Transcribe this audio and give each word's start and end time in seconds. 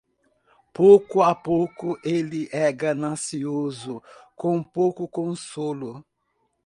Pouco 0.73 1.21
a 1.21 1.35
pouco 1.35 1.95
ele 2.03 2.49
é 2.51 2.71
ganancioso, 2.71 4.01
com 4.35 4.63
pouco 4.63 5.07
consolo. 5.07 6.03